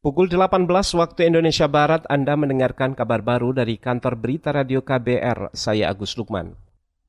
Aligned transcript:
Pukul 0.00 0.32
18 0.32 0.64
waktu 0.96 1.28
Indonesia 1.28 1.68
Barat 1.68 2.08
Anda 2.08 2.32
mendengarkan 2.32 2.96
kabar 2.96 3.20
baru 3.20 3.52
dari 3.52 3.76
kantor 3.76 4.16
berita 4.16 4.48
radio 4.48 4.80
KBR, 4.80 5.52
saya 5.52 5.92
Agus 5.92 6.16
Lukman. 6.16 6.56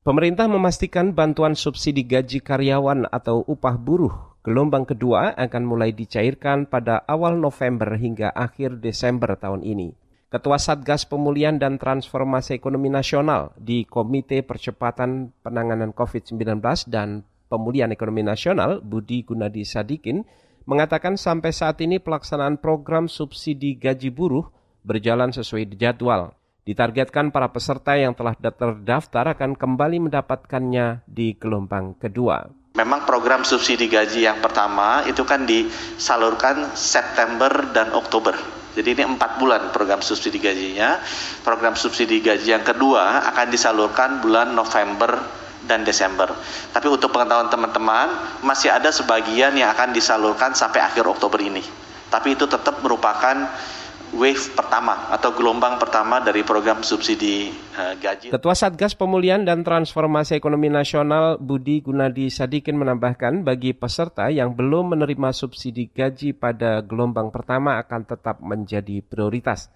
Pemerintah 0.04 0.44
memastikan 0.44 1.16
bantuan 1.16 1.56
subsidi 1.56 2.04
gaji 2.04 2.44
karyawan 2.44 3.08
atau 3.08 3.48
upah 3.48 3.80
buruh 3.80 4.36
gelombang 4.44 4.84
kedua 4.84 5.32
akan 5.40 5.64
mulai 5.64 5.96
dicairkan 5.96 6.68
pada 6.68 7.00
awal 7.08 7.40
November 7.40 7.96
hingga 7.96 8.28
akhir 8.28 8.84
Desember 8.84 9.40
tahun 9.40 9.64
ini. 9.64 9.96
Ketua 10.28 10.60
Satgas 10.60 11.08
Pemulihan 11.08 11.56
dan 11.56 11.80
Transformasi 11.80 12.60
Ekonomi 12.60 12.92
Nasional 12.92 13.56
di 13.56 13.88
Komite 13.88 14.44
Percepatan 14.44 15.32
Penanganan 15.40 15.96
COVID-19 15.96 16.60
dan 16.92 17.24
Pemulihan 17.48 17.88
Ekonomi 17.88 18.20
Nasional, 18.20 18.84
Budi 18.84 19.24
Gunadi 19.24 19.64
Sadikin, 19.64 20.28
mengatakan 20.64 21.18
sampai 21.18 21.50
saat 21.50 21.78
ini 21.82 21.98
pelaksanaan 21.98 22.58
program 22.58 23.10
subsidi 23.10 23.74
gaji 23.74 24.10
buruh 24.10 24.48
berjalan 24.82 25.30
sesuai 25.30 25.74
jadwal. 25.78 26.34
Ditargetkan 26.62 27.34
para 27.34 27.50
peserta 27.50 27.98
yang 27.98 28.14
telah 28.14 28.38
terdaftar 28.38 29.34
akan 29.34 29.58
kembali 29.58 30.06
mendapatkannya 30.06 31.02
di 31.10 31.34
gelombang 31.34 31.98
kedua. 31.98 32.46
Memang 32.78 33.02
program 33.04 33.42
subsidi 33.42 33.90
gaji 33.90 34.24
yang 34.24 34.38
pertama 34.38 35.02
itu 35.04 35.26
kan 35.26 35.44
disalurkan 35.44 36.72
September 36.78 37.50
dan 37.74 37.90
Oktober. 37.92 38.32
Jadi 38.72 38.88
ini 38.96 39.04
empat 39.04 39.36
bulan 39.36 39.68
program 39.68 40.00
subsidi 40.00 40.40
gajinya. 40.40 40.96
Program 41.44 41.76
subsidi 41.76 42.24
gaji 42.24 42.56
yang 42.56 42.64
kedua 42.64 43.28
akan 43.28 43.46
disalurkan 43.52 44.24
bulan 44.24 44.56
November 44.56 45.41
dan 45.66 45.86
Desember. 45.86 46.30
Tapi 46.72 46.86
untuk 46.90 47.14
pengetahuan 47.14 47.48
teman-teman, 47.48 48.40
masih 48.42 48.70
ada 48.72 48.90
sebagian 48.90 49.54
yang 49.54 49.70
akan 49.72 49.94
disalurkan 49.94 50.54
sampai 50.54 50.82
akhir 50.82 51.06
Oktober 51.06 51.38
ini. 51.38 51.62
Tapi 52.12 52.36
itu 52.36 52.44
tetap 52.44 52.84
merupakan 52.84 53.48
wave 54.12 54.52
pertama 54.52 55.08
atau 55.08 55.32
gelombang 55.32 55.80
pertama 55.80 56.20
dari 56.20 56.44
program 56.44 56.84
subsidi 56.84 57.48
uh, 57.80 57.96
gaji. 57.96 58.28
Ketua 58.28 58.52
Satgas 58.52 58.92
Pemulihan 58.92 59.40
dan 59.40 59.64
Transformasi 59.64 60.36
Ekonomi 60.36 60.68
Nasional 60.68 61.40
Budi 61.40 61.80
Gunadi 61.80 62.28
Sadikin 62.28 62.76
menambahkan 62.76 63.40
bagi 63.40 63.72
peserta 63.72 64.28
yang 64.28 64.52
belum 64.52 64.92
menerima 64.92 65.32
subsidi 65.32 65.88
gaji 65.88 66.36
pada 66.36 66.84
gelombang 66.84 67.32
pertama 67.32 67.80
akan 67.80 68.04
tetap 68.04 68.44
menjadi 68.44 69.00
prioritas. 69.00 69.72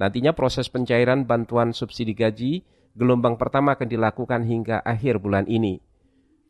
Nantinya 0.00 0.34
proses 0.34 0.66
pencairan 0.72 1.28
bantuan 1.28 1.70
subsidi 1.70 2.16
gaji 2.16 2.64
gelombang 2.94 3.34
pertama 3.34 3.74
akan 3.74 3.86
dilakukan 3.90 4.46
hingga 4.46 4.80
akhir 4.80 5.18
bulan 5.18 5.44
ini. 5.50 5.82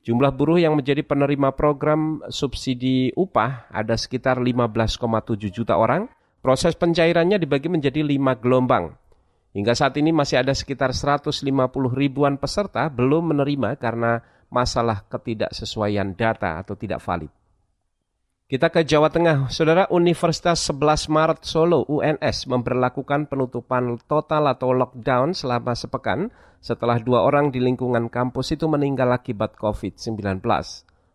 Jumlah 0.04 0.36
buruh 0.36 0.60
yang 0.60 0.76
menjadi 0.76 1.00
penerima 1.00 1.56
program 1.56 2.20
subsidi 2.28 3.08
upah 3.16 3.72
ada 3.72 3.96
sekitar 3.96 4.36
15,7 4.36 5.00
juta 5.48 5.80
orang. 5.80 6.12
Proses 6.44 6.76
pencairannya 6.76 7.40
dibagi 7.40 7.72
menjadi 7.72 8.04
lima 8.04 8.36
gelombang. 8.36 8.92
Hingga 9.56 9.72
saat 9.72 9.96
ini 9.96 10.12
masih 10.12 10.44
ada 10.44 10.52
sekitar 10.52 10.92
150 10.92 11.40
ribuan 11.96 12.36
peserta 12.36 12.84
belum 12.92 13.32
menerima 13.32 13.80
karena 13.80 14.20
masalah 14.52 15.08
ketidaksesuaian 15.08 16.12
data 16.12 16.60
atau 16.60 16.76
tidak 16.76 17.00
valid. 17.00 17.32
Kita 18.44 18.68
ke 18.68 18.84
Jawa 18.84 19.08
Tengah. 19.08 19.48
Saudara 19.48 19.88
Universitas 19.88 20.68
11 20.68 21.08
Maret 21.08 21.48
Solo 21.48 21.80
UNS 21.88 22.44
memperlakukan 22.44 23.32
penutupan 23.32 23.96
total 24.04 24.52
atau 24.52 24.76
lockdown 24.76 25.32
selama 25.32 25.72
sepekan 25.72 26.28
setelah 26.60 27.00
dua 27.00 27.24
orang 27.24 27.48
di 27.48 27.56
lingkungan 27.64 28.12
kampus 28.12 28.52
itu 28.52 28.68
meninggal 28.68 29.16
akibat 29.16 29.56
COVID-19. 29.56 30.44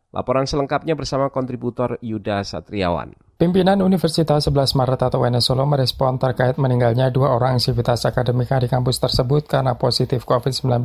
Laporan 0.10 0.50
selengkapnya 0.50 0.98
bersama 0.98 1.30
kontributor 1.30 2.02
Yuda 2.02 2.42
Satriawan. 2.42 3.14
Pimpinan 3.38 3.78
Universitas 3.86 4.50
11 4.50 4.74
Maret 4.74 5.14
atau 5.14 5.22
UNS 5.22 5.54
Solo 5.54 5.70
merespon 5.70 6.18
terkait 6.18 6.58
meninggalnya 6.58 7.14
dua 7.14 7.38
orang 7.38 7.62
aktivitas 7.62 8.10
akademika 8.10 8.58
di 8.58 8.66
kampus 8.66 8.98
tersebut 8.98 9.46
karena 9.46 9.78
positif 9.78 10.26
COVID-19. 10.26 10.82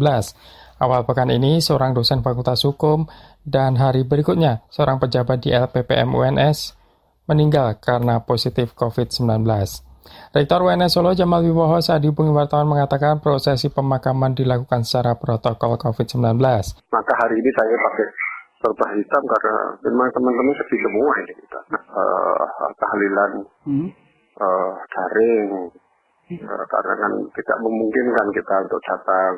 Awal 0.75 1.07
pekan 1.07 1.31
ini, 1.31 1.63
seorang 1.63 1.95
dosen 1.95 2.19
Fakultas 2.27 2.67
Hukum 2.67 3.07
dan 3.47 3.79
hari 3.79 4.03
berikutnya, 4.03 4.67
seorang 4.75 4.99
pejabat 4.99 5.47
di 5.47 5.55
LPPM 5.55 6.11
UNS 6.11 6.75
meninggal 7.31 7.79
karena 7.79 8.27
positif 8.27 8.75
COVID-19. 8.75 9.47
Rektor 10.35 10.61
UNS 10.67 10.99
Solo 10.99 11.15
Jamal 11.15 11.47
Wibowo 11.47 11.79
saat 11.79 12.03
dihubungi 12.03 12.35
wartawan 12.35 12.67
mengatakan 12.67 13.23
prosesi 13.23 13.71
pemakaman 13.71 14.35
dilakukan 14.35 14.83
secara 14.83 15.15
protokol 15.15 15.79
COVID-19. 15.79 16.43
Maka 16.91 17.13
hari 17.23 17.39
ini 17.39 17.51
saya 17.55 17.77
pakai 17.79 18.07
serba 18.59 18.87
hitam 18.99 19.23
karena 19.31 19.55
memang 19.87 20.09
teman-teman 20.11 20.55
sedih 20.59 20.81
semua 20.83 21.13
ini 21.23 21.33
kita. 21.39 21.61
Uh, 21.95 22.45
tahlilan 22.83 23.33
hmm. 23.63 23.89
uh, 24.43 24.73
daring, 24.91 25.71
uh, 26.43 26.65
karena 26.67 26.95
kan 26.99 27.13
tidak 27.39 27.59
memungkinkan 27.63 28.27
kita 28.35 28.55
untuk 28.67 28.81
datang 28.85 29.33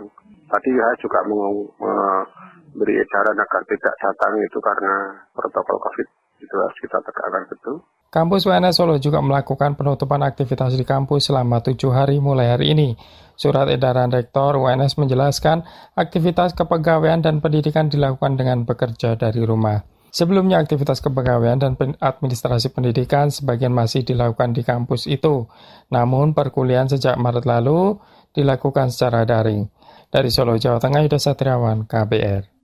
Tadi 0.47 0.71
saya 0.71 0.95
juga 1.03 1.21
memberi 1.27 2.95
edaran 3.03 3.34
agar 3.34 3.62
tidak 3.67 3.95
datang 3.99 4.33
itu 4.39 4.59
karena 4.62 4.95
protokol 5.34 5.77
COVID 5.83 6.09
itu 6.39 6.55
harus 6.55 6.79
kita 6.79 6.99
tegakkan 7.03 7.45
betul. 7.51 7.77
Kampus 8.07 8.47
UNS 8.47 8.79
Solo 8.79 8.97
juga 9.03 9.19
melakukan 9.19 9.75
penutupan 9.75 10.23
aktivitas 10.23 10.79
di 10.79 10.87
kampus 10.87 11.29
selama 11.29 11.61
tujuh 11.61 11.91
hari 11.91 12.23
mulai 12.23 12.55
hari 12.55 12.73
ini. 12.73 12.95
Surat 13.37 13.69
edaran 13.69 14.09
Rektor 14.09 14.56
UNS 14.56 14.97
menjelaskan 14.97 15.67
aktivitas 15.99 16.56
kepegawaian 16.56 17.21
dan 17.21 17.45
pendidikan 17.45 17.91
dilakukan 17.91 18.39
dengan 18.41 18.65
bekerja 18.65 19.19
dari 19.19 19.45
rumah. 19.45 19.85
Sebelumnya 20.17 20.65
aktivitas 20.65 21.05
kepegawaian 21.05 21.61
dan 21.61 21.77
administrasi 21.77 22.73
pendidikan 22.73 23.29
sebagian 23.29 23.77
masih 23.77 24.01
dilakukan 24.01 24.56
di 24.56 24.65
kampus 24.65 25.05
itu. 25.05 25.45
Namun 25.93 26.33
perkuliahan 26.33 26.89
sejak 26.89 27.21
Maret 27.21 27.45
lalu 27.45 28.01
dilakukan 28.33 28.89
secara 28.89 29.29
daring. 29.29 29.69
Dari 30.06 30.31
Solo, 30.31 30.55
Jawa 30.55 30.78
Tengah, 30.78 31.03
Yuda 31.03 31.19
Satriawan, 31.19 31.84
KBR. 31.84 32.56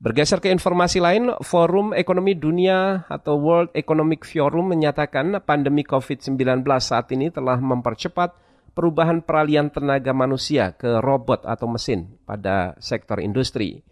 Bergeser 0.00 0.40
ke 0.40 0.48
informasi 0.48 0.98
lain, 0.98 1.28
Forum 1.44 1.92
Ekonomi 1.92 2.32
Dunia 2.32 3.04
atau 3.06 3.36
World 3.36 3.76
Economic 3.76 4.24
Forum 4.24 4.72
menyatakan 4.72 5.38
pandemi 5.44 5.84
COVID-19 5.84 6.64
saat 6.80 7.12
ini 7.12 7.28
telah 7.28 7.60
mempercepat 7.60 8.32
perubahan 8.72 9.20
peralihan 9.20 9.68
tenaga 9.68 10.16
manusia 10.16 10.72
ke 10.72 11.04
robot 11.04 11.44
atau 11.44 11.68
mesin 11.68 12.16
pada 12.24 12.74
sektor 12.80 13.20
industri. 13.20 13.84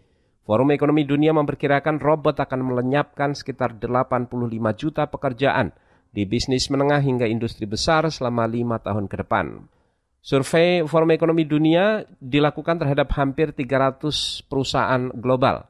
Forum 0.48 0.72
Ekonomi 0.72 1.04
Dunia 1.04 1.36
memperkirakan 1.36 2.00
robot 2.00 2.40
akan 2.40 2.72
melenyapkan 2.72 3.36
sekitar 3.36 3.76
85 3.76 4.32
juta 4.80 5.12
pekerjaan 5.12 5.76
di 6.08 6.24
bisnis 6.24 6.72
menengah 6.72 7.04
hingga 7.04 7.28
industri 7.28 7.68
besar 7.68 8.08
selama 8.08 8.48
lima 8.48 8.80
tahun 8.80 9.12
ke 9.12 9.28
depan. 9.28 9.68
Survei 10.18 10.82
Forum 10.84 11.14
Ekonomi 11.14 11.46
Dunia 11.46 12.02
dilakukan 12.18 12.82
terhadap 12.82 13.14
hampir 13.16 13.54
300 13.54 14.44
perusahaan 14.50 15.08
global. 15.14 15.64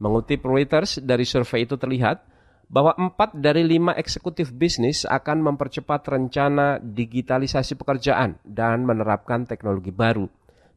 Mengutip 0.00 0.46
Reuters, 0.46 1.02
dari 1.02 1.28
survei 1.28 1.68
itu 1.68 1.76
terlihat 1.76 2.24
bahwa 2.70 2.94
empat 2.94 3.34
dari 3.34 3.66
lima 3.66 3.92
eksekutif 3.98 4.54
bisnis 4.54 5.02
akan 5.02 5.42
mempercepat 5.52 6.06
rencana 6.06 6.78
digitalisasi 6.78 7.74
pekerjaan 7.74 8.38
dan 8.46 8.86
menerapkan 8.86 9.44
teknologi 9.44 9.90
baru. 9.90 10.30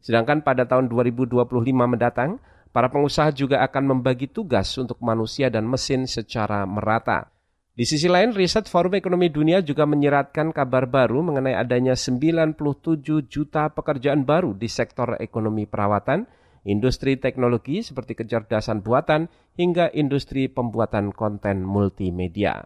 Sedangkan 0.04 0.44
pada 0.44 0.68
tahun 0.68 0.90
2025 0.92 1.48
mendatang, 1.72 2.42
para 2.74 2.90
pengusaha 2.90 3.30
juga 3.32 3.62
akan 3.64 3.96
membagi 3.96 4.28
tugas 4.28 4.74
untuk 4.76 4.98
manusia 5.00 5.48
dan 5.48 5.70
mesin 5.70 6.10
secara 6.10 6.66
merata. 6.66 7.33
Di 7.74 7.90
sisi 7.90 8.06
lain, 8.06 8.38
riset 8.38 8.70
Forum 8.70 8.94
Ekonomi 8.94 9.34
Dunia 9.34 9.58
juga 9.66 9.90
menyiratkan 9.90 10.54
kabar 10.54 10.86
baru 10.86 11.26
mengenai 11.26 11.58
adanya 11.58 11.98
97 11.98 13.02
juta 13.26 13.74
pekerjaan 13.74 14.30
baru 14.30 14.54
di 14.54 14.70
sektor 14.70 15.18
ekonomi 15.18 15.66
perawatan, 15.66 16.30
industri 16.70 17.18
teknologi 17.18 17.82
seperti 17.82 18.14
kecerdasan 18.14 18.86
buatan, 18.86 19.26
hingga 19.58 19.90
industri 19.90 20.54
pembuatan 20.54 21.10
konten 21.18 21.66
multimedia. 21.66 22.62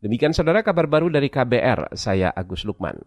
Demikian 0.00 0.32
saudara 0.32 0.64
kabar 0.64 0.88
baru 0.88 1.12
dari 1.12 1.28
KBR, 1.28 1.92
saya 1.92 2.32
Agus 2.32 2.64
Lukman. 2.64 3.04